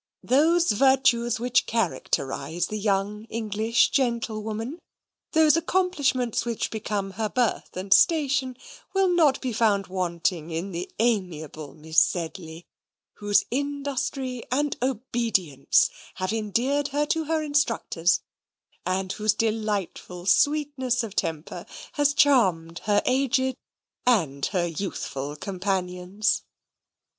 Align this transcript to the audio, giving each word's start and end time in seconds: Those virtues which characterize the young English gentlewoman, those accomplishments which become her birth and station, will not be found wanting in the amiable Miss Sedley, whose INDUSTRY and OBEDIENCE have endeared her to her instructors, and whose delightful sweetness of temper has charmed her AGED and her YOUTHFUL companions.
Those 0.23 0.71
virtues 0.71 1.39
which 1.39 1.67
characterize 1.67 2.65
the 2.65 2.79
young 2.79 3.25
English 3.25 3.91
gentlewoman, 3.91 4.79
those 5.33 5.55
accomplishments 5.55 6.43
which 6.43 6.71
become 6.71 7.11
her 7.11 7.29
birth 7.29 7.77
and 7.77 7.93
station, 7.93 8.57
will 8.95 9.09
not 9.09 9.39
be 9.41 9.53
found 9.53 9.85
wanting 9.85 10.49
in 10.49 10.71
the 10.71 10.89
amiable 10.97 11.75
Miss 11.75 11.99
Sedley, 12.01 12.65
whose 13.17 13.45
INDUSTRY 13.51 14.41
and 14.51 14.75
OBEDIENCE 14.81 15.91
have 16.15 16.33
endeared 16.33 16.87
her 16.87 17.05
to 17.05 17.25
her 17.25 17.43
instructors, 17.43 18.21
and 18.83 19.13
whose 19.13 19.35
delightful 19.35 20.25
sweetness 20.25 21.03
of 21.03 21.15
temper 21.15 21.67
has 21.91 22.15
charmed 22.15 22.79
her 22.85 23.03
AGED 23.05 23.55
and 24.07 24.47
her 24.47 24.65
YOUTHFUL 24.65 25.35
companions. 25.35 26.41